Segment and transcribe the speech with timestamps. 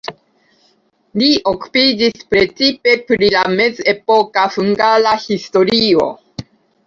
[1.23, 6.09] Li okupiĝis precipe pri la mezepoka hungara historio.